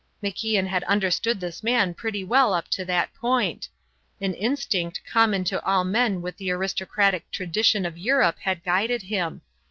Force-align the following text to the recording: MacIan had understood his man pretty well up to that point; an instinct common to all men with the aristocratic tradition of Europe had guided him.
MacIan 0.23 0.65
had 0.65 0.83
understood 0.85 1.39
his 1.39 1.61
man 1.61 1.93
pretty 1.93 2.23
well 2.23 2.55
up 2.55 2.67
to 2.69 2.83
that 2.85 3.13
point; 3.13 3.69
an 4.19 4.33
instinct 4.33 4.99
common 5.07 5.43
to 5.43 5.63
all 5.63 5.83
men 5.83 6.23
with 6.23 6.37
the 6.37 6.49
aristocratic 6.49 7.29
tradition 7.29 7.85
of 7.85 7.99
Europe 7.99 8.39
had 8.39 8.63
guided 8.63 9.03
him. 9.03 9.41